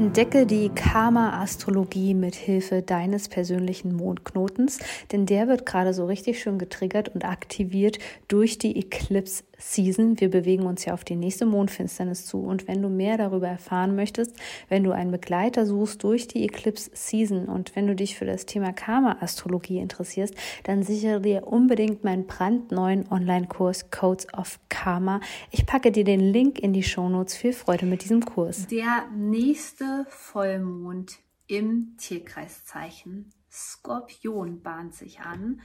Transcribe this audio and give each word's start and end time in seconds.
Entdecke 0.00 0.46
die 0.46 0.70
Karma-Astrologie 0.70 2.14
mit 2.14 2.34
Hilfe 2.34 2.80
deines 2.80 3.28
persönlichen 3.28 3.94
Mondknotens, 3.94 4.78
denn 5.12 5.26
der 5.26 5.46
wird 5.46 5.66
gerade 5.66 5.92
so 5.92 6.06
richtig 6.06 6.40
schön 6.40 6.58
getriggert 6.58 7.10
und 7.10 7.26
aktiviert 7.26 7.98
durch 8.26 8.56
die 8.56 8.78
Eclipse 8.78 9.44
Season. 9.60 10.18
Wir 10.18 10.30
bewegen 10.30 10.64
uns 10.64 10.84
ja 10.84 10.94
auf 10.94 11.04
die 11.04 11.16
nächste 11.16 11.46
Mondfinsternis 11.46 12.26
zu. 12.26 12.38
Und 12.38 12.66
wenn 12.66 12.82
du 12.82 12.88
mehr 12.88 13.16
darüber 13.18 13.48
erfahren 13.48 13.94
möchtest, 13.94 14.34
wenn 14.68 14.82
du 14.82 14.92
einen 14.92 15.10
Begleiter 15.10 15.66
suchst 15.66 16.02
durch 16.02 16.26
die 16.26 16.44
Eclipse 16.44 16.90
Season 16.94 17.46
und 17.46 17.76
wenn 17.76 17.86
du 17.86 17.94
dich 17.94 18.16
für 18.16 18.24
das 18.24 18.46
Thema 18.46 18.72
Karma-Astrologie 18.72 19.78
interessierst, 19.78 20.34
dann 20.64 20.82
sichere 20.82 21.20
dir 21.20 21.46
unbedingt 21.46 22.04
meinen 22.04 22.26
brandneuen 22.26 23.06
Online-Kurs 23.10 23.90
Codes 23.90 24.26
of 24.34 24.58
Karma. 24.68 25.20
Ich 25.50 25.66
packe 25.66 25.92
dir 25.92 26.04
den 26.04 26.20
Link 26.20 26.58
in 26.58 26.72
die 26.72 26.82
Shownotes. 26.82 27.36
Viel 27.36 27.52
Freude 27.52 27.86
mit 27.86 28.02
diesem 28.02 28.24
Kurs. 28.24 28.66
Der 28.66 29.06
nächste 29.14 30.06
Vollmond 30.08 31.18
im 31.46 31.96
Tierkreiszeichen 31.98 33.30
Skorpion 33.50 34.62
bahnt 34.62 34.94
sich 34.94 35.20
an. 35.20 35.60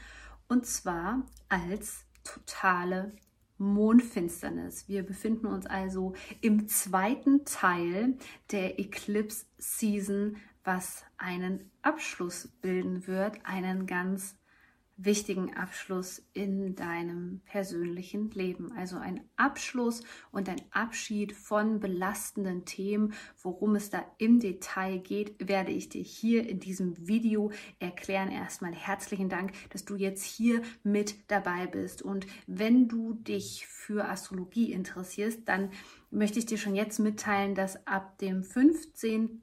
Und 0.47 0.65
zwar 0.65 1.23
als 1.49 2.05
totale 2.23 3.13
Mondfinsternis. 3.57 4.87
Wir 4.87 5.03
befinden 5.03 5.47
uns 5.47 5.65
also 5.65 6.13
im 6.41 6.67
zweiten 6.67 7.45
Teil 7.45 8.17
der 8.51 8.79
Eclipse 8.79 9.45
Season, 9.57 10.37
was 10.63 11.03
einen 11.17 11.71
Abschluss 11.81 12.47
bilden 12.61 13.07
wird, 13.07 13.37
einen 13.45 13.85
ganz 13.85 14.35
wichtigen 14.97 15.53
Abschluss 15.55 16.25
in 16.33 16.75
deinem 16.75 17.41
persönlichen 17.45 18.31
Leben. 18.31 18.71
Also 18.73 18.97
ein 18.97 19.21
Abschluss 19.35 20.03
und 20.31 20.47
ein 20.47 20.61
Abschied 20.71 21.33
von 21.33 21.79
belastenden 21.79 22.65
Themen. 22.65 23.13
Worum 23.41 23.75
es 23.75 23.89
da 23.89 24.05
im 24.17 24.39
Detail 24.39 24.99
geht, 24.99 25.35
werde 25.47 25.71
ich 25.71 25.89
dir 25.89 26.03
hier 26.03 26.47
in 26.47 26.59
diesem 26.59 27.07
Video 27.07 27.51
erklären. 27.79 28.31
Erstmal 28.31 28.73
herzlichen 28.73 29.27
Dank, 29.27 29.51
dass 29.69 29.83
du 29.83 29.95
jetzt 29.95 30.23
hier 30.23 30.61
mit 30.83 31.29
dabei 31.29 31.67
bist. 31.67 32.01
Und 32.01 32.25
wenn 32.47 32.87
du 32.87 33.13
dich 33.13 33.67
für 33.67 34.07
Astrologie 34.07 34.71
interessierst, 34.71 35.47
dann 35.47 35.71
möchte 36.09 36.39
ich 36.39 36.45
dir 36.45 36.57
schon 36.57 36.75
jetzt 36.75 36.99
mitteilen, 36.99 37.53
dass 37.53 37.85
ab 37.85 38.17
dem 38.19 38.43
15 38.43 39.41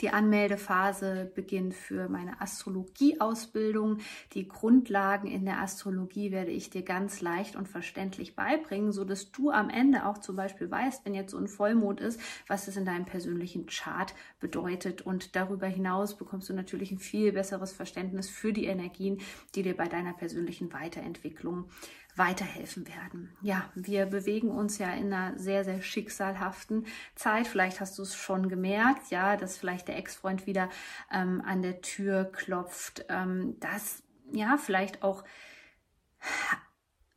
die 0.00 0.10
Anmeldephase 0.10 1.30
beginnt 1.34 1.74
für 1.74 2.08
meine 2.08 2.40
Astrologie-Ausbildung. 2.40 3.98
Die 4.34 4.46
Grundlagen 4.46 5.28
in 5.28 5.44
der 5.44 5.60
Astrologie 5.60 6.30
werde 6.30 6.50
ich 6.50 6.70
dir 6.70 6.82
ganz 6.82 7.20
leicht 7.20 7.56
und 7.56 7.68
verständlich 7.68 8.36
beibringen, 8.36 8.92
so 8.92 9.04
dass 9.04 9.32
du 9.32 9.50
am 9.50 9.70
Ende 9.70 10.06
auch 10.06 10.18
zum 10.18 10.36
Beispiel 10.36 10.70
weißt, 10.70 11.04
wenn 11.04 11.14
jetzt 11.14 11.32
so 11.32 11.38
ein 11.38 11.48
Vollmond 11.48 12.00
ist, 12.00 12.20
was 12.46 12.68
es 12.68 12.76
in 12.76 12.84
deinem 12.84 13.04
persönlichen 13.04 13.66
Chart 13.66 14.14
bedeutet. 14.40 15.02
Und 15.02 15.34
darüber 15.36 15.66
hinaus 15.66 16.16
bekommst 16.16 16.48
du 16.48 16.54
natürlich 16.54 16.92
ein 16.92 16.98
viel 16.98 17.32
besseres 17.32 17.72
Verständnis 17.72 18.28
für 18.28 18.52
die 18.52 18.66
Energien, 18.66 19.18
die 19.54 19.62
dir 19.62 19.76
bei 19.76 19.88
deiner 19.88 20.12
persönlichen 20.12 20.72
Weiterentwicklung 20.72 21.68
weiterhelfen 22.18 22.86
werden. 22.88 23.30
Ja, 23.40 23.70
wir 23.74 24.06
bewegen 24.06 24.50
uns 24.50 24.78
ja 24.78 24.92
in 24.92 25.12
einer 25.12 25.38
sehr, 25.38 25.64
sehr 25.64 25.80
schicksalhaften 25.80 26.86
Zeit. 27.14 27.46
Vielleicht 27.46 27.80
hast 27.80 27.98
du 27.98 28.02
es 28.02 28.14
schon 28.14 28.48
gemerkt, 28.48 29.10
ja, 29.10 29.36
dass 29.36 29.56
vielleicht 29.56 29.88
der 29.88 29.96
Ex-Freund 29.96 30.46
wieder 30.46 30.68
ähm, 31.12 31.42
an 31.44 31.62
der 31.62 31.80
Tür 31.80 32.24
klopft, 32.24 33.04
ähm, 33.08 33.56
dass 33.60 34.02
ja 34.32 34.56
vielleicht 34.58 35.02
auch 35.02 35.24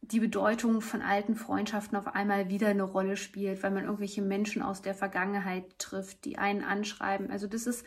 die 0.02 0.20
Bedeutung 0.20 0.82
von 0.82 1.02
alten 1.02 1.36
Freundschaften 1.36 1.98
auf 1.98 2.08
einmal 2.08 2.50
wieder 2.50 2.68
eine 2.68 2.84
Rolle 2.84 3.18
spielt, 3.18 3.64
weil 3.64 3.72
man 3.72 3.86
irgendwelche 3.86 4.22
Menschen 4.22 4.62
aus 4.62 4.82
der 4.82 4.94
Vergangenheit 4.94 5.80
trifft, 5.80 6.26
die 6.26 6.38
einen 6.38 6.64
anschreiben. 6.64 7.32
Also 7.32 7.48
das 7.48 7.66
ist 7.66 7.86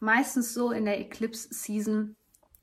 meistens 0.00 0.54
so 0.54 0.70
in 0.70 0.84
der 0.84 1.00
Eclipse-Season 1.00 2.16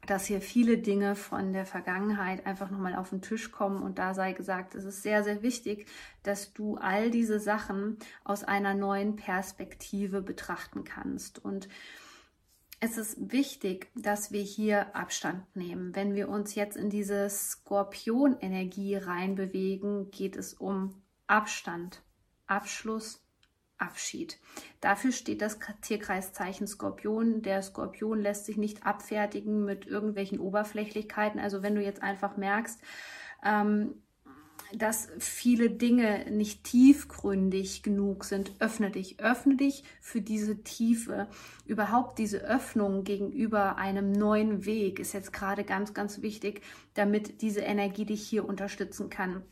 dass 0.06 0.25
hier 0.25 0.41
viele 0.41 0.78
Dinge 0.78 1.16
von 1.16 1.53
der 1.53 1.66
Vergangenheit 1.66 2.46
einfach 2.46 2.69
nochmal 2.69 2.96
auf 2.96 3.09
den 3.09 3.22
Tisch 3.22 3.52
kommen 3.52 3.81
und 3.81 4.00
da 4.00 4.14
sei 4.14 4.34
gesagt, 4.34 4.75
es 4.75 4.84
ist 4.84 5.03
sehr, 5.03 5.24
sehr 5.24 5.41
wichtig, 5.41 5.88
dass 6.24 6.53
du 6.53 6.75
all 6.78 7.12
diese 7.12 7.40
Sachen 7.40 7.97
aus 8.24 8.44
einer 8.44 8.74
neuen 8.74 9.16
Perspektive 9.16 10.22
betrachten 10.22 10.84
kannst. 10.84 11.44
Und 11.44 11.69
es 12.80 12.97
ist 12.97 13.31
wichtig, 13.31 13.90
dass 13.96 14.34
wir 14.34 14.42
hier 14.42 14.94
Abstand 14.94 15.56
nehmen. 15.56 15.96
Wenn 15.96 16.16
wir 16.16 16.28
uns 16.28 16.53
jetzt 16.56 16.75
in 16.75 16.90
diese 16.90 17.30
Skorpion-Energie 17.30 18.96
reinbewegen, 18.97 20.12
geht 20.12 20.36
es 20.36 20.53
um 20.53 21.02
Abstand, 21.28 22.02
Abschluss, 22.46 23.23
Abschied. 23.78 24.40
Dafür 24.82 25.12
steht 25.12 25.42
das 25.42 25.60
Tierkreiszeichen 25.82 26.68
Skorpion. 26.68 27.42
Der 27.42 27.62
Skorpion 27.62 28.22
lässt 28.22 28.46
sich 28.46 28.58
nicht 28.58 28.86
abfertigen 28.86 29.66
mit 29.66 29.86
irgendwelchen 29.88 30.40
Oberflächlichkeiten. 30.40 31.40
Also 31.40 31.64
wenn 31.64 31.76
du 31.76 31.82
jetzt 31.82 32.02
einfach 32.02 32.38
merkst, 32.38 32.82
ähm, 33.44 33.96
dass 34.76 35.10
viele 35.20 35.70
Dinge 35.70 36.32
nicht 36.32 36.64
tiefgründig 36.64 37.84
genug 37.84 38.24
sind, 38.24 38.54
öffne 38.60 38.90
dich, 38.90 39.20
öffne 39.20 39.56
dich 39.56 39.84
für 40.02 40.22
diese 40.22 40.64
Tiefe. 40.64 41.28
Überhaupt 41.66 42.18
diese 42.18 42.40
Öffnung 42.40 43.04
gegenüber 43.04 43.78
einem 43.78 44.12
neuen 44.12 44.66
Weg 44.66 45.00
ist 45.00 45.14
jetzt 45.14 45.34
gerade 45.34 45.64
ganz, 45.64 45.94
ganz 45.94 46.22
wichtig, 46.22 46.62
damit 46.96 47.42
diese 47.42 47.62
Energie 47.62 48.06
dich 48.06 48.28
hier 48.28 48.48
unterstützen 48.48 49.10
kann. 49.10 49.44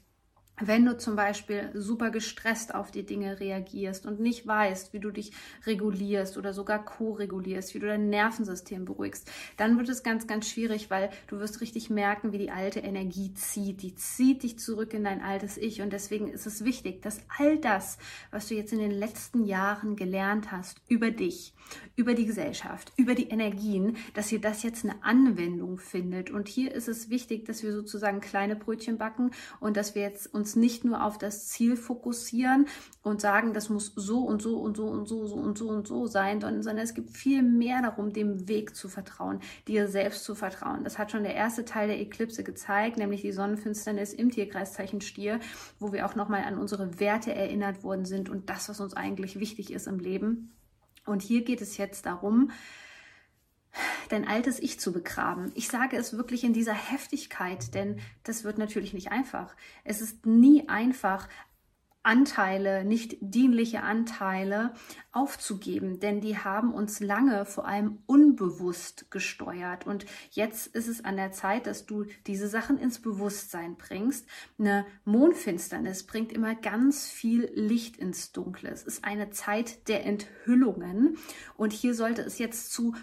Wenn 0.63 0.85
du 0.85 0.95
zum 0.95 1.15
Beispiel 1.15 1.71
super 1.73 2.11
gestresst 2.11 2.75
auf 2.75 2.91
die 2.91 3.03
Dinge 3.03 3.39
reagierst 3.39 4.05
und 4.05 4.19
nicht 4.19 4.45
weißt, 4.45 4.93
wie 4.93 4.99
du 4.99 5.09
dich 5.09 5.31
regulierst 5.65 6.37
oder 6.37 6.53
sogar 6.53 6.85
co-regulierst, 6.85 7.73
wie 7.73 7.79
du 7.79 7.87
dein 7.87 8.09
Nervensystem 8.09 8.85
beruhigst, 8.85 9.27
dann 9.57 9.79
wird 9.79 9.89
es 9.89 10.03
ganz, 10.03 10.27
ganz 10.27 10.47
schwierig, 10.47 10.91
weil 10.91 11.09
du 11.27 11.39
wirst 11.39 11.61
richtig 11.61 11.89
merken, 11.89 12.31
wie 12.31 12.37
die 12.37 12.51
alte 12.51 12.79
Energie 12.79 13.33
zieht. 13.33 13.81
Die 13.81 13.95
zieht 13.95 14.43
dich 14.43 14.59
zurück 14.59 14.93
in 14.93 15.03
dein 15.03 15.21
altes 15.21 15.57
Ich. 15.57 15.81
Und 15.81 15.93
deswegen 15.93 16.27
ist 16.27 16.45
es 16.45 16.63
wichtig, 16.63 17.01
dass 17.01 17.21
all 17.39 17.57
das, 17.57 17.97
was 18.29 18.47
du 18.47 18.53
jetzt 18.53 18.71
in 18.71 18.79
den 18.79 18.91
letzten 18.91 19.45
Jahren 19.45 19.95
gelernt 19.95 20.51
hast 20.51 20.77
über 20.87 21.09
dich, 21.09 21.55
über 21.95 22.13
die 22.13 22.27
Gesellschaft, 22.27 22.93
über 22.97 23.15
die 23.15 23.29
Energien, 23.29 23.97
dass 24.13 24.29
hier 24.29 24.41
das 24.41 24.61
jetzt 24.61 24.85
eine 24.85 25.03
Anwendung 25.03 25.79
findet. 25.79 26.29
Und 26.29 26.47
hier 26.47 26.71
ist 26.71 26.87
es 26.87 27.09
wichtig, 27.09 27.45
dass 27.45 27.63
wir 27.63 27.73
sozusagen 27.73 28.19
kleine 28.19 28.55
Brötchen 28.55 28.99
backen 28.99 29.31
und 29.59 29.75
dass 29.75 29.95
wir 29.95 30.03
jetzt 30.03 30.31
uns 30.31 30.50
nicht 30.55 30.85
nur 30.85 31.03
auf 31.03 31.17
das 31.17 31.47
Ziel 31.47 31.75
fokussieren 31.75 32.67
und 33.03 33.21
sagen, 33.21 33.53
das 33.53 33.69
muss 33.69 33.93
so 33.95 34.19
und 34.19 34.41
so 34.41 34.57
und 34.57 34.77
so 34.77 34.87
und 34.87 35.07
so, 35.07 35.25
so 35.25 35.35
und 35.35 35.57
so 35.57 35.69
und 35.69 35.87
so 35.87 36.07
sein, 36.07 36.41
sondern 36.41 36.77
es 36.77 36.93
gibt 36.93 37.11
viel 37.11 37.41
mehr 37.43 37.81
darum, 37.81 38.13
dem 38.13 38.47
Weg 38.47 38.75
zu 38.75 38.89
vertrauen, 38.89 39.39
dir 39.67 39.87
selbst 39.87 40.23
zu 40.23 40.35
vertrauen. 40.35 40.83
Das 40.83 40.97
hat 40.97 41.11
schon 41.11 41.23
der 41.23 41.35
erste 41.35 41.65
Teil 41.65 41.87
der 41.87 41.99
Eklipse 41.99 42.43
gezeigt, 42.43 42.97
nämlich 42.97 43.21
die 43.21 43.31
Sonnenfinsternis 43.31 44.13
im 44.13 44.29
Tierkreiszeichen 44.29 45.01
Stier, 45.01 45.39
wo 45.79 45.91
wir 45.91 46.05
auch 46.05 46.15
nochmal 46.15 46.43
an 46.43 46.57
unsere 46.57 46.99
Werte 46.99 47.33
erinnert 47.33 47.83
worden 47.83 48.05
sind 48.05 48.29
und 48.29 48.49
das, 48.49 48.69
was 48.69 48.79
uns 48.79 48.93
eigentlich 48.93 49.39
wichtig 49.39 49.71
ist 49.71 49.87
im 49.87 49.99
Leben. 49.99 50.55
Und 51.05 51.21
hier 51.21 51.43
geht 51.43 51.61
es 51.61 51.77
jetzt 51.77 52.05
darum, 52.05 52.51
dein 54.11 54.27
altes 54.27 54.59
Ich 54.59 54.79
zu 54.79 54.91
begraben. 54.91 55.51
Ich 55.55 55.67
sage 55.67 55.97
es 55.97 56.17
wirklich 56.17 56.43
in 56.43 56.53
dieser 56.53 56.73
Heftigkeit, 56.73 57.73
denn 57.73 57.99
das 58.23 58.43
wird 58.43 58.57
natürlich 58.57 58.93
nicht 58.93 59.11
einfach. 59.11 59.55
Es 59.83 60.01
ist 60.01 60.25
nie 60.25 60.67
einfach, 60.69 61.27
Anteile, 62.03 62.83
nicht 62.83 63.17
dienliche 63.21 63.83
Anteile 63.83 64.73
aufzugeben, 65.11 65.99
denn 65.99 66.19
die 66.19 66.37
haben 66.37 66.73
uns 66.73 66.99
lange 66.99 67.45
vor 67.45 67.67
allem 67.67 67.99
unbewusst 68.07 69.11
gesteuert. 69.11 69.85
Und 69.85 70.07
jetzt 70.31 70.67
ist 70.67 70.87
es 70.87 71.05
an 71.05 71.15
der 71.15 71.31
Zeit, 71.31 71.67
dass 71.67 71.85
du 71.85 72.05
diese 72.25 72.47
Sachen 72.47 72.79
ins 72.79 72.99
Bewusstsein 72.99 73.75
bringst. 73.75 74.25
Eine 74.57 74.85
Mondfinsternis 75.05 76.03
bringt 76.03 76.31
immer 76.31 76.55
ganz 76.55 77.07
viel 77.07 77.51
Licht 77.53 77.97
ins 77.97 78.31
Dunkle. 78.31 78.71
Es 78.71 78.81
ist 78.81 79.05
eine 79.05 79.29
Zeit 79.29 79.87
der 79.87 80.03
Enthüllungen. 80.03 81.17
Und 81.55 81.71
hier 81.71 81.93
sollte 81.93 82.23
es 82.23 82.39
jetzt 82.39 82.73
zu 82.73 82.95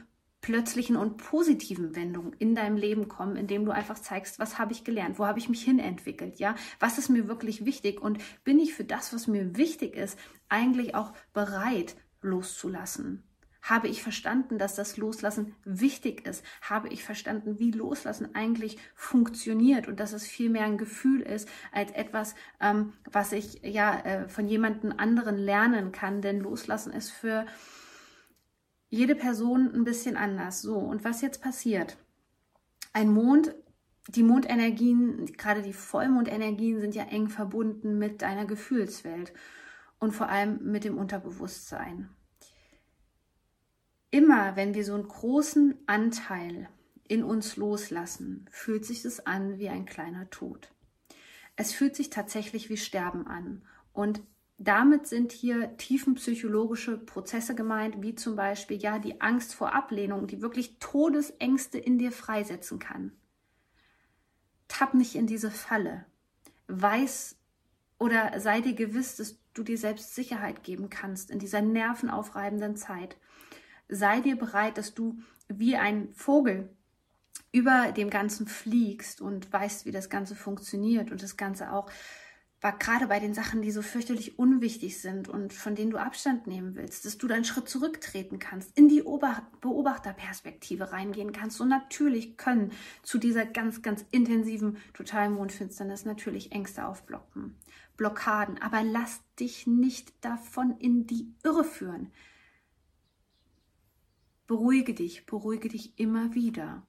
plötzlichen 0.49 0.97
und 0.97 1.19
positiven 1.19 1.95
Wendungen 1.95 2.33
in 2.39 2.55
deinem 2.55 2.79
Leben 2.79 3.07
kommen, 3.07 3.37
indem 3.37 3.67
du 3.67 3.71
einfach 3.71 3.99
zeigst, 3.99 4.39
was 4.39 4.59
habe 4.59 4.73
ich 4.73 4.83
gelernt, 4.83 5.19
wo 5.19 5.27
habe 5.27 5.39
ich 5.39 5.51
mich 5.51 5.63
hinentwickelt, 5.63 6.39
ja, 6.39 6.55
was 6.81 6.97
ist 6.97 7.11
mir 7.11 7.29
wirklich 7.29 7.67
wichtig 7.67 8.01
und 8.01 8.17
bin 8.45 8.59
ich 8.59 8.73
für 8.73 8.85
das, 8.85 9.13
was 9.13 9.27
mir 9.27 9.59
wichtig 9.59 9.95
ist, 9.95 10.19
eigentlich 10.49 10.95
auch 10.95 11.13
bereit 11.35 11.97
loszulassen. 12.23 13.25
Habe 13.61 13.89
ich 13.89 14.03
verstanden, 14.03 14.57
dass 14.57 14.75
das 14.75 14.97
Loslassen 14.97 15.55
wichtig 15.65 16.27
ist? 16.27 16.43
Habe 16.63 16.89
ich 16.89 17.05
verstanden, 17.05 17.59
wie 17.59 17.71
Loslassen 17.71 18.35
eigentlich 18.35 18.79
funktioniert 18.95 19.87
und 19.87 20.01
dass 20.01 20.15
es 20.15 20.27
viel 20.27 20.49
mehr 20.49 20.65
ein 20.65 20.79
Gefühl 20.79 21.21
ist 21.21 21.47
als 21.73 21.91
etwas, 21.91 22.35
ähm, 22.59 22.95
was 23.05 23.33
ich 23.33 23.61
ja 23.63 24.01
äh, 24.01 24.29
von 24.31 24.49
jemandem 24.49 24.95
anderen 24.97 25.37
lernen 25.37 25.93
kann? 25.93 26.23
Denn 26.23 26.41
Loslassen 26.41 26.95
ist 26.95 27.11
für 27.11 27.45
jede 28.89 29.15
Person 29.15 29.73
ein 29.75 29.85
bisschen 29.85 30.17
anders. 30.17 30.63
So, 30.63 30.77
und 30.77 31.05
was 31.05 31.21
jetzt 31.23 31.43
passiert? 31.43 31.97
Ein 32.93 33.11
Mond 33.11 33.55
die 34.09 34.23
Mondenergien, 34.23 35.27
gerade 35.37 35.61
die 35.61 35.75
Vollmondenergien 35.75 36.81
sind 36.81 36.95
ja 36.95 37.05
eng 37.05 37.29
verbunden 37.29 37.99
mit 37.99 38.23
deiner 38.23 38.47
Gefühlswelt 38.47 39.35
und 39.99 40.13
vor 40.13 40.31
allem 40.31 40.65
mit 40.65 40.85
dem 40.85 40.97
Unterbewusstsein. 40.97 42.09
Immer 44.11 44.57
wenn 44.57 44.73
wir 44.73 44.85
so 44.85 44.95
einen 44.95 45.07
großen 45.07 45.77
Anteil 45.87 46.71
in 47.07 47.23
uns 47.23 47.57
loslassen, 47.57 48.47
fühlt 48.51 48.87
sich 48.87 49.03
das 49.03 49.27
an 49.27 49.59
wie 49.59 49.69
ein 49.69 49.85
kleiner 49.85 50.31
Tod. 50.31 50.73
Es 51.57 51.75
fühlt 51.75 51.95
sich 51.95 52.09
tatsächlich 52.09 52.71
wie 52.71 52.79
Sterben 52.79 53.27
an. 53.27 53.63
Und 53.93 54.23
damit 54.59 55.07
sind 55.07 55.33
hier 55.33 55.77
tiefenpsychologische 55.77 56.99
Prozesse 56.99 57.55
gemeint, 57.55 58.03
wie 58.03 58.15
zum 58.15 58.37
Beispiel 58.37 58.77
ja 58.77 58.99
die 58.99 59.21
Angst 59.21 59.55
vor 59.55 59.73
Ablehnung, 59.73 60.27
die 60.27 60.43
wirklich 60.43 60.79
Todesängste 60.79 61.79
in 61.79 61.99
dir 61.99 62.13
freisetzen 62.13 62.79
kann 62.79 63.13
tapp 64.69 64.95
nicht 64.95 65.17
in 65.17 65.27
diese 65.27 65.51
Falle. 65.51 66.05
Weiß 66.69 67.37
oder 67.99 68.39
sei 68.39 68.61
dir 68.61 68.75
gewiss, 68.75 69.17
dass 69.17 69.39
du 69.55 69.65
dir 69.65 69.79
selbst 69.79 70.15
Sicherheit 70.15 70.63
geben 70.63 70.89
kannst 70.89 71.31
in 71.31 71.41
dieser 71.41 71.63
nervenaufreibenden 71.63 72.77
Zeit. 72.77 73.17
Sei 73.89 74.21
dir 74.21 74.37
bereit, 74.37 74.79
dass 74.79 74.95
du 74.95 75.19
wie 75.49 75.77
ein 75.77 76.13
Vogel 76.13 76.69
über 77.51 77.91
dem 77.93 78.11
Ganzen 78.11 78.47
fliegst 78.47 79.21
und 79.21 79.51
weißt, 79.51 79.87
wie 79.87 79.91
das 79.91 80.11
Ganze 80.11 80.37
funktioniert 80.37 81.11
und 81.11 81.23
das 81.23 81.37
Ganze 81.37 81.73
auch 81.73 81.91
war 82.61 82.77
gerade 82.77 83.07
bei 83.07 83.21
den 83.21 83.35
Sachen, 83.35 83.63
die 83.63 83.71
so 83.71 83.83
fürchterlich 83.83 84.39
unwichtig 84.39 85.01
sind 85.01 85.29
und 85.29 85.53
von 85.53 85.77
denen 85.77 85.93
du 85.93 85.97
Abstand 85.99 86.49
nehmen 86.49 86.75
willst, 86.75 87.05
dass 87.05 87.17
du 87.17 87.29
deinen 87.29 87.45
Schritt 87.45 87.69
zurücktreten 87.69 88.41
kannst, 88.41 88.77
in 88.77 88.89
die 88.89 89.03
Beobachterperspektive 89.61 90.91
reingehen 90.91 91.31
kannst. 91.33 91.61
Und 91.61 91.69
natürlich 91.69 92.37
können 92.37 92.73
zu 93.03 93.19
dieser 93.19 93.47
ganz, 93.47 93.83
ganz 93.83 94.05
intensiven 94.11 94.79
totalen 94.93 95.35
Mondfinsternis 95.35 96.05
natürlich 96.05 96.51
Ängste 96.51 96.85
aufblocken, 96.85 97.55
Blockaden. 97.97 98.61
Aber 98.61 98.83
lass 98.83 99.21
dich 99.39 99.69
nicht 99.69 100.13
davon 100.25 100.77
in 100.79 101.07
die 101.07 101.33
Irre 101.45 101.65
führen. 101.65 102.11
Beruhige 104.49 104.95
dich, 104.95 105.27
beruhige 105.27 105.69
dich 105.69 105.97
immer 105.97 106.35
wieder. 106.35 106.83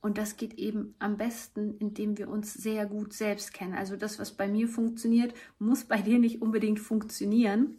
Und 0.00 0.16
das 0.16 0.36
geht 0.36 0.54
eben 0.54 0.94
am 0.98 1.16
besten, 1.16 1.76
indem 1.78 2.16
wir 2.16 2.28
uns 2.28 2.54
sehr 2.54 2.86
gut 2.86 3.12
selbst 3.12 3.52
kennen. 3.52 3.74
Also 3.74 3.96
das, 3.96 4.18
was 4.18 4.32
bei 4.32 4.48
mir 4.48 4.66
funktioniert, 4.66 5.34
muss 5.58 5.84
bei 5.84 6.00
dir 6.00 6.18
nicht 6.18 6.40
unbedingt 6.40 6.80
funktionieren. 6.80 7.76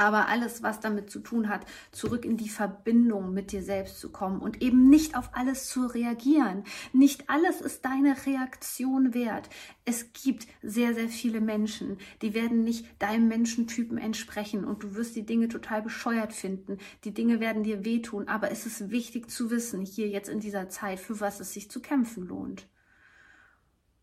Aber 0.00 0.28
alles, 0.28 0.62
was 0.62 0.80
damit 0.80 1.10
zu 1.10 1.20
tun 1.20 1.50
hat, 1.50 1.66
zurück 1.92 2.24
in 2.24 2.38
die 2.38 2.48
Verbindung 2.48 3.34
mit 3.34 3.52
dir 3.52 3.62
selbst 3.62 4.00
zu 4.00 4.10
kommen 4.10 4.40
und 4.40 4.62
eben 4.62 4.88
nicht 4.88 5.14
auf 5.14 5.28
alles 5.34 5.66
zu 5.66 5.84
reagieren. 5.84 6.64
Nicht 6.94 7.28
alles 7.28 7.60
ist 7.60 7.84
deine 7.84 8.16
Reaktion 8.24 9.12
wert. 9.12 9.50
Es 9.84 10.14
gibt 10.14 10.46
sehr, 10.62 10.94
sehr 10.94 11.10
viele 11.10 11.42
Menschen, 11.42 11.98
die 12.22 12.32
werden 12.32 12.64
nicht 12.64 12.86
deinem 12.98 13.28
Menschentypen 13.28 13.98
entsprechen 13.98 14.64
und 14.64 14.82
du 14.82 14.94
wirst 14.94 15.16
die 15.16 15.26
Dinge 15.26 15.48
total 15.48 15.82
bescheuert 15.82 16.32
finden. 16.32 16.78
Die 17.04 17.12
Dinge 17.12 17.38
werden 17.38 17.62
dir 17.62 17.84
wehtun, 17.84 18.26
aber 18.26 18.50
es 18.50 18.64
ist 18.64 18.88
wichtig 18.88 19.28
zu 19.28 19.50
wissen, 19.50 19.82
hier 19.84 20.08
jetzt 20.08 20.30
in 20.30 20.40
dieser 20.40 20.70
Zeit, 20.70 20.98
für 20.98 21.20
was 21.20 21.40
es 21.40 21.52
sich 21.52 21.70
zu 21.70 21.82
kämpfen 21.82 22.26
lohnt. 22.26 22.66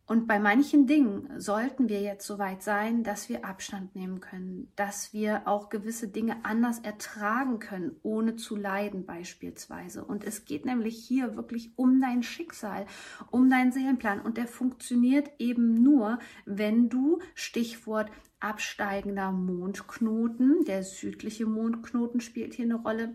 Und 0.07 0.25
bei 0.25 0.39
manchen 0.39 0.87
Dingen 0.87 1.29
sollten 1.37 1.89
wir 1.89 1.99
jetzt 1.99 2.25
so 2.25 2.39
weit 2.39 2.63
sein, 2.63 3.03
dass 3.03 3.27
wir 3.27 3.43
Abstand 3.43 3.93
nehmen 3.93 4.21
können, 4.21 4.71
dass 4.77 5.11
wir 5.11 5.45
auch 5.49 5.67
gewisse 5.67 6.07
Dinge 6.07 6.45
anders 6.45 6.79
ertragen 6.79 7.59
können, 7.59 7.97
ohne 8.03 8.37
zu 8.37 8.55
leiden 8.55 9.05
beispielsweise. 9.05 10.05
Und 10.05 10.23
es 10.23 10.45
geht 10.45 10.65
nämlich 10.65 10.97
hier 10.97 11.35
wirklich 11.35 11.73
um 11.75 11.99
dein 11.99 12.23
Schicksal, 12.23 12.85
um 13.31 13.49
deinen 13.49 13.73
Seelenplan. 13.73 14.21
Und 14.21 14.37
der 14.37 14.47
funktioniert 14.47 15.29
eben 15.39 15.83
nur, 15.83 16.19
wenn 16.45 16.87
du, 16.87 17.19
Stichwort 17.35 18.09
absteigender 18.39 19.33
Mondknoten, 19.33 20.63
der 20.63 20.83
südliche 20.83 21.45
Mondknoten 21.45 22.21
spielt 22.21 22.53
hier 22.53 22.65
eine 22.65 22.75
Rolle, 22.75 23.13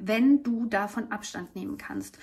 wenn 0.00 0.42
du 0.42 0.66
davon 0.66 1.12
Abstand 1.12 1.54
nehmen 1.54 1.78
kannst. 1.78 2.18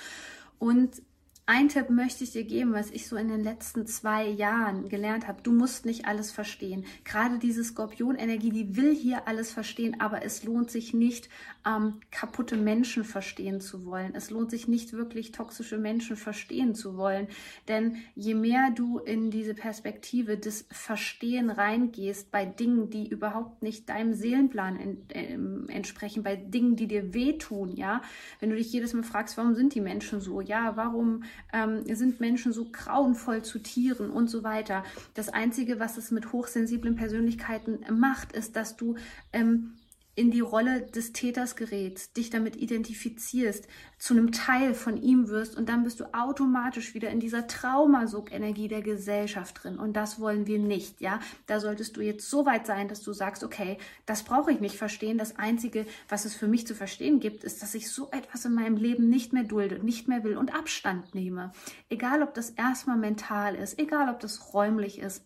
Und 0.60 1.02
ein 1.48 1.70
Tipp 1.70 1.92
möchte 1.92 2.24
ich 2.24 2.32
dir 2.32 2.44
geben, 2.44 2.74
was 2.74 2.90
ich 2.90 3.08
so 3.08 3.16
in 3.18 3.28
den 3.28 3.44
letzten 3.44 3.86
zwei 3.86 4.28
Jahren 4.28 4.90
gelernt 4.90 5.28
habe. 5.28 5.44
Du 5.44 5.52
musst 5.52 5.86
nicht 5.86 6.08
alles 6.08 6.32
verstehen. 6.32 6.86
Gerade 7.04 7.38
diese 7.38 7.64
Skorpionenergie, 7.64 8.50
die 8.50 8.76
will 8.76 8.96
hier 8.96 9.28
alles 9.28 9.52
verstehen, 9.52 10.00
aber 10.00 10.24
es 10.26 10.44
lohnt 10.44 10.72
sich 10.72 10.96
nicht, 10.96 11.30
ähm, 11.64 12.00
kaputte 12.10 12.58
Menschen 12.58 13.04
verstehen 13.04 13.62
zu 13.62 13.86
wollen. 13.86 14.16
Es 14.16 14.32
lohnt 14.32 14.50
sich 14.50 14.68
nicht 14.68 14.94
wirklich, 14.94 15.34
toxische 15.34 15.78
Menschen 15.78 16.16
verstehen 16.16 16.74
zu 16.74 16.98
wollen. 16.98 17.28
Denn 17.68 17.98
je 18.16 18.34
mehr 18.34 18.72
du 18.74 18.98
in 18.98 19.30
diese 19.30 19.54
Perspektive 19.54 20.38
des 20.38 20.66
Verstehen 20.72 21.52
reingehst 21.52 22.32
bei 22.32 22.46
Dingen, 22.46 22.90
die 22.90 23.08
überhaupt 23.08 23.62
nicht 23.62 23.88
deinem 23.90 24.16
Seelenplan 24.16 24.78
in, 24.78 25.10
äh, 25.10 25.72
entsprechen, 25.72 26.24
bei 26.24 26.36
Dingen, 26.36 26.76
die 26.76 26.88
dir 26.88 27.14
wehtun, 27.14 27.76
ja, 27.76 28.02
wenn 28.40 28.50
du 28.50 28.56
dich 28.56 28.74
jedes 28.74 28.94
Mal 28.94 29.04
fragst, 29.04 29.38
warum 29.38 29.54
sind 29.54 29.76
die 29.76 29.82
Menschen 29.82 30.22
so? 30.22 30.42
Ja, 30.42 30.76
warum 30.76 31.22
ähm, 31.54 31.84
sind 31.96 32.20
Menschen 32.20 32.54
so 32.54 32.66
grauenvoll 32.72 33.44
zu 33.44 33.60
Tieren 33.60 34.10
und 34.10 34.30
so 34.30 34.44
weiter. 34.44 34.84
Das 35.14 35.30
Einzige, 35.30 35.80
was 35.80 35.98
es 35.98 36.12
mit 36.12 36.32
hochsensiblen 36.32 36.96
Persönlichkeiten 36.96 37.80
macht, 37.98 38.32
ist, 38.34 38.56
dass 38.56 38.76
du 38.76 38.96
ähm, 39.34 39.74
in 40.16 40.32
die 40.32 40.40
Rolle 40.40 40.82
des 40.82 41.12
Täters 41.12 41.58
gerätst, 41.58 42.16
dich 42.16 42.30
damit 42.30 42.56
identifizierst, 42.56 43.68
zu 43.98 44.14
einem 44.14 44.32
Teil 44.32 44.74
von 44.74 45.02
ihm 45.02 45.28
wirst 45.28 45.58
und 45.58 45.68
dann 45.68 45.84
bist 45.84 46.00
du 46.00 46.06
automatisch 46.14 46.94
wieder 46.94 47.10
in 47.10 47.20
dieser 47.20 47.48
Traumasog-Energie 47.48 48.70
der 48.70 48.82
Gesellschaft 48.82 49.64
drin. 49.64 49.78
Und 49.78 49.94
das 49.94 50.20
wollen 50.20 50.48
wir 50.48 50.60
nicht, 50.60 51.02
ja. 51.02 51.20
Da 51.48 51.60
solltest 51.60 51.98
du 51.98 52.02
jetzt 52.02 52.30
so 52.30 52.46
weit 52.46 52.66
sein, 52.66 52.88
dass 52.88 53.02
du 53.02 53.12
sagst, 53.12 53.44
okay, 53.44 53.78
das 54.06 54.24
brauche 54.24 54.52
ich 54.52 54.62
nicht 54.62 54.78
verstehen. 54.78 55.18
Das 55.18 55.38
Einzige, 55.38 55.86
was 56.08 56.26
es 56.26 56.34
für 56.34 56.48
mich 56.48 56.66
zu 56.66 56.76
verstehen 56.76 57.20
gibt, 57.20 57.44
ist, 57.44 57.62
dass 57.62 57.76
ich 57.76 57.90
so 57.92 58.10
etwas 58.12 58.46
in 58.46 58.54
meinem 58.54 58.78
Leben 58.78 59.10
nicht 59.10 59.34
mehr 59.34 59.44
dulde, 59.44 59.84
nicht 59.84 60.08
mehr 60.08 60.24
will 60.24 60.38
und 60.38 60.56
Abstand 60.56 61.14
nehme. 61.14 61.52
Egal, 61.90 62.24
ob 62.24 62.34
das 62.34 62.52
erstmal 62.52 62.98
mental 62.98 63.56
ist, 63.56 63.78
egal, 63.80 64.10
ob 64.10 64.20
das 64.22 64.54
räumlich 64.54 65.00
ist. 65.00 65.24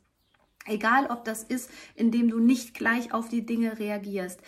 Egal, 0.65 1.07
ob 1.07 1.23
das 1.25 1.43
ist, 1.43 1.69
indem 1.95 2.29
du 2.29 2.39
nicht 2.39 2.73
gleich 2.73 3.13
auf 3.13 3.29
die 3.29 3.45
Dinge 3.45 3.79
reagierst. 3.79 4.41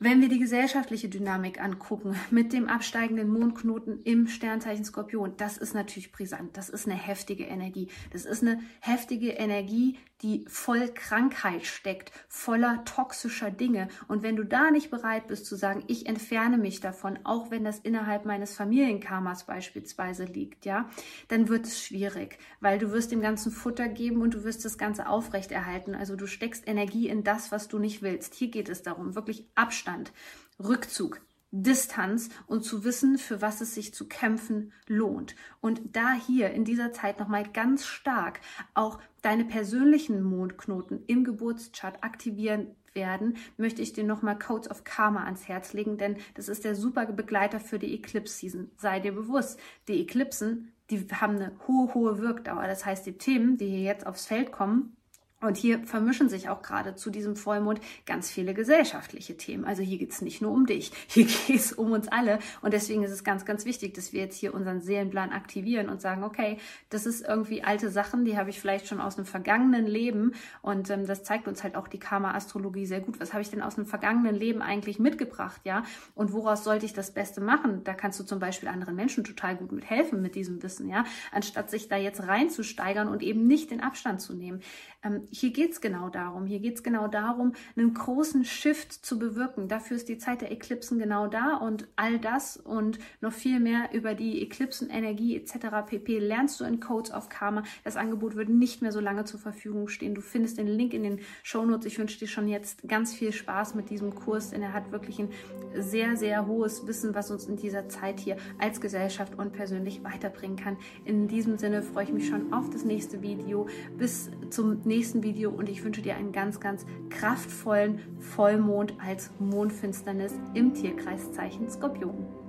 Wenn 0.00 0.20
wir 0.20 0.28
die 0.28 0.40
gesellschaftliche 0.40 1.08
Dynamik 1.08 1.60
angucken 1.60 2.16
mit 2.30 2.52
dem 2.52 2.68
absteigenden 2.68 3.28
Mondknoten 3.28 4.02
im 4.02 4.26
Sternzeichen 4.26 4.84
Skorpion, 4.84 5.36
das 5.36 5.56
ist 5.56 5.72
natürlich 5.72 6.12
brisant. 6.12 6.56
Das 6.56 6.68
ist 6.68 6.86
eine 6.86 6.96
heftige 6.96 7.44
Energie. 7.44 7.88
Das 8.12 8.24
ist 8.24 8.42
eine 8.42 8.60
heftige 8.80 9.30
Energie, 9.30 9.96
die 10.24 10.46
voll 10.48 10.88
Krankheit 10.88 11.66
steckt, 11.66 12.10
voller 12.28 12.82
toxischer 12.86 13.50
Dinge. 13.50 13.88
Und 14.08 14.22
wenn 14.22 14.36
du 14.36 14.44
da 14.44 14.70
nicht 14.70 14.90
bereit 14.90 15.26
bist 15.26 15.44
zu 15.44 15.54
sagen, 15.54 15.84
ich 15.86 16.06
entferne 16.06 16.56
mich 16.56 16.80
davon, 16.80 17.18
auch 17.24 17.50
wenn 17.50 17.62
das 17.62 17.78
innerhalb 17.78 18.24
meines 18.24 18.56
Familienkarmas 18.56 19.44
beispielsweise 19.44 20.24
liegt, 20.24 20.64
ja, 20.64 20.88
dann 21.28 21.50
wird 21.50 21.66
es 21.66 21.84
schwierig, 21.84 22.38
weil 22.60 22.78
du 22.78 22.90
wirst 22.90 23.12
dem 23.12 23.20
Ganzen 23.20 23.52
Futter 23.52 23.86
geben 23.86 24.22
und 24.22 24.32
du 24.32 24.44
wirst 24.44 24.64
das 24.64 24.78
Ganze 24.78 25.10
aufrechterhalten. 25.10 25.94
Also 25.94 26.16
du 26.16 26.26
steckst 26.26 26.66
Energie 26.66 27.08
in 27.08 27.22
das, 27.22 27.52
was 27.52 27.68
du 27.68 27.78
nicht 27.78 28.00
willst. 28.00 28.34
Hier 28.34 28.48
geht 28.48 28.70
es 28.70 28.82
darum, 28.82 29.14
wirklich 29.14 29.46
Abstand, 29.54 30.10
Rückzug, 30.58 31.20
Distanz 31.56 32.30
und 32.48 32.64
zu 32.64 32.82
wissen, 32.82 33.16
für 33.16 33.40
was 33.40 33.60
es 33.60 33.74
sich 33.74 33.94
zu 33.94 34.08
kämpfen 34.08 34.72
lohnt. 34.88 35.36
Und 35.60 35.80
da 35.92 36.12
hier 36.12 36.50
in 36.50 36.64
dieser 36.64 36.92
Zeit 36.92 37.20
nochmal 37.20 37.44
ganz 37.52 37.86
stark 37.86 38.40
auch 38.74 38.98
deine 39.22 39.44
persönlichen 39.44 40.20
Mondknoten 40.22 41.04
im 41.06 41.22
Geburtschart 41.22 42.02
aktivieren 42.02 42.74
werden, 42.92 43.36
möchte 43.56 43.82
ich 43.82 43.92
dir 43.92 44.02
nochmal 44.02 44.36
Codes 44.36 44.68
of 44.68 44.82
Karma 44.82 45.24
ans 45.24 45.46
Herz 45.46 45.72
legen, 45.72 45.96
denn 45.96 46.16
das 46.34 46.48
ist 46.48 46.64
der 46.64 46.74
super 46.74 47.06
Begleiter 47.06 47.60
für 47.60 47.78
die 47.78 47.94
Eclipse 47.94 48.34
Season. 48.34 48.70
Sei 48.76 48.98
dir 48.98 49.12
bewusst, 49.12 49.60
die 49.86 50.00
Eklipsen, 50.00 50.72
die 50.90 51.06
haben 51.12 51.36
eine 51.36 51.52
hohe, 51.68 51.94
hohe 51.94 52.18
Wirkdauer. 52.18 52.66
Das 52.66 52.84
heißt, 52.84 53.06
die 53.06 53.16
Themen, 53.16 53.58
die 53.58 53.68
hier 53.68 53.80
jetzt 53.80 54.06
aufs 54.06 54.26
Feld 54.26 54.50
kommen, 54.50 54.96
Und 55.44 55.56
hier 55.56 55.80
vermischen 55.84 56.28
sich 56.28 56.48
auch 56.48 56.62
gerade 56.62 56.94
zu 56.94 57.10
diesem 57.10 57.36
Vollmond 57.36 57.80
ganz 58.06 58.30
viele 58.30 58.54
gesellschaftliche 58.54 59.36
Themen. 59.36 59.64
Also 59.64 59.82
hier 59.82 59.98
geht 59.98 60.10
es 60.10 60.22
nicht 60.22 60.40
nur 60.40 60.52
um 60.52 60.66
dich, 60.66 60.90
hier 61.06 61.26
geht 61.26 61.56
es 61.56 61.72
um 61.72 61.92
uns 61.92 62.08
alle. 62.08 62.38
Und 62.62 62.72
deswegen 62.72 63.02
ist 63.02 63.10
es 63.10 63.24
ganz, 63.24 63.44
ganz 63.44 63.64
wichtig, 63.64 63.94
dass 63.94 64.12
wir 64.12 64.20
jetzt 64.20 64.36
hier 64.36 64.54
unseren 64.54 64.80
Seelenplan 64.80 65.30
aktivieren 65.30 65.88
und 65.88 66.00
sagen, 66.00 66.24
okay, 66.24 66.58
das 66.88 67.06
ist 67.06 67.26
irgendwie 67.26 67.62
alte 67.62 67.90
Sachen, 67.90 68.24
die 68.24 68.38
habe 68.38 68.50
ich 68.50 68.60
vielleicht 68.60 68.86
schon 68.86 69.00
aus 69.00 69.16
einem 69.16 69.26
vergangenen 69.26 69.86
Leben. 69.86 70.32
Und 70.62 70.88
ähm, 70.90 71.06
das 71.06 71.22
zeigt 71.22 71.46
uns 71.46 71.62
halt 71.62 71.76
auch 71.76 71.88
die 71.88 71.98
Karma-Astrologie 71.98 72.86
sehr 72.86 73.00
gut. 73.00 73.20
Was 73.20 73.32
habe 73.32 73.42
ich 73.42 73.50
denn 73.50 73.62
aus 73.62 73.76
einem 73.76 73.86
vergangenen 73.86 74.34
Leben 74.34 74.62
eigentlich 74.62 74.98
mitgebracht, 74.98 75.60
ja? 75.64 75.84
Und 76.14 76.32
woraus 76.32 76.64
sollte 76.64 76.86
ich 76.86 76.94
das 76.94 77.12
Beste 77.12 77.40
machen? 77.40 77.84
Da 77.84 77.94
kannst 77.94 78.18
du 78.18 78.24
zum 78.24 78.38
Beispiel 78.38 78.68
anderen 78.68 78.96
Menschen 78.96 79.24
total 79.24 79.56
gut 79.56 79.72
mit 79.72 79.88
helfen 79.88 80.22
mit 80.22 80.34
diesem 80.34 80.62
Wissen, 80.62 80.88
ja? 80.88 81.04
Anstatt 81.32 81.70
sich 81.70 81.88
da 81.88 81.96
jetzt 81.96 82.26
reinzusteigern 82.26 83.08
und 83.08 83.22
eben 83.22 83.46
nicht 83.46 83.70
den 83.70 83.80
Abstand 83.80 84.20
zu 84.20 84.34
nehmen. 84.34 84.60
Ähm, 85.02 85.28
hier 85.34 85.50
geht 85.50 85.72
es 85.72 85.80
genau 85.80 86.08
darum. 86.08 86.46
Hier 86.46 86.60
geht 86.60 86.76
es 86.76 86.82
genau 86.82 87.08
darum, 87.08 87.54
einen 87.76 87.92
großen 87.92 88.44
Shift 88.44 88.92
zu 88.92 89.18
bewirken. 89.18 89.68
Dafür 89.68 89.96
ist 89.96 90.08
die 90.08 90.18
Zeit 90.18 90.42
der 90.42 90.52
Eklipsen 90.52 90.98
genau 90.98 91.26
da 91.26 91.56
und 91.56 91.88
all 91.96 92.18
das 92.18 92.56
und 92.56 92.98
noch 93.20 93.32
viel 93.32 93.58
mehr 93.58 93.90
über 93.92 94.14
die 94.14 94.42
Eklipsenenergie 94.42 95.36
etc. 95.36 95.86
pp. 95.86 96.18
lernst 96.20 96.60
du 96.60 96.64
in 96.64 96.78
Codes 96.78 97.12
of 97.12 97.28
Karma. 97.28 97.64
Das 97.82 97.96
Angebot 97.96 98.36
wird 98.36 98.48
nicht 98.48 98.80
mehr 98.80 98.92
so 98.92 99.00
lange 99.00 99.24
zur 99.24 99.40
Verfügung 99.40 99.88
stehen. 99.88 100.14
Du 100.14 100.20
findest 100.20 100.58
den 100.58 100.68
Link 100.68 100.94
in 100.94 101.02
den 101.02 101.20
Show 101.42 101.64
Notes. 101.64 101.86
Ich 101.86 101.98
wünsche 101.98 102.18
dir 102.18 102.28
schon 102.28 102.46
jetzt 102.46 102.86
ganz 102.86 103.12
viel 103.12 103.32
Spaß 103.32 103.74
mit 103.74 103.90
diesem 103.90 104.14
Kurs, 104.14 104.50
denn 104.50 104.62
er 104.62 104.72
hat 104.72 104.92
wirklich 104.92 105.18
ein 105.18 105.30
sehr, 105.76 106.16
sehr 106.16 106.46
hohes 106.46 106.86
Wissen, 106.86 107.14
was 107.14 107.32
uns 107.32 107.46
in 107.46 107.56
dieser 107.56 107.88
Zeit 107.88 108.20
hier 108.20 108.36
als 108.58 108.80
Gesellschaft 108.80 109.36
und 109.36 109.52
persönlich 109.52 110.04
weiterbringen 110.04 110.56
kann. 110.56 110.76
In 111.04 111.26
diesem 111.26 111.58
Sinne 111.58 111.82
freue 111.82 112.04
ich 112.04 112.12
mich 112.12 112.28
schon 112.28 112.52
auf 112.52 112.70
das 112.70 112.84
nächste 112.84 113.20
Video. 113.20 113.66
Bis 113.98 114.30
zum 114.50 114.80
nächsten 114.84 115.23
Video 115.24 115.50
und 115.50 115.68
ich 115.68 115.82
wünsche 115.82 116.02
dir 116.02 116.14
einen 116.14 116.30
ganz, 116.30 116.60
ganz 116.60 116.86
kraftvollen 117.10 117.98
Vollmond 118.20 118.94
als 119.04 119.30
Mondfinsternis 119.40 120.34
im 120.54 120.72
Tierkreiszeichen 120.74 121.68
Skorpion. 121.68 122.43